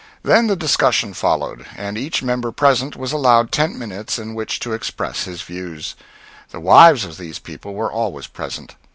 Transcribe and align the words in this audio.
Then 0.23 0.47
the 0.47 0.55
discussion 0.55 1.13
followed, 1.13 1.63
and 1.77 1.95
each 1.95 2.23
member 2.23 2.51
present 2.51 2.95
was 2.95 3.11
allowed 3.11 3.51
ten 3.51 3.77
minutes 3.77 4.17
in 4.17 4.33
which 4.33 4.59
to 4.61 4.73
express 4.73 5.25
his 5.25 5.43
views. 5.43 5.93
The 6.49 6.59
wives 6.59 7.05
of 7.05 7.17
these 7.19 7.37
people 7.37 7.75
were 7.75 7.91
always 7.91 8.25
present. 8.25 8.75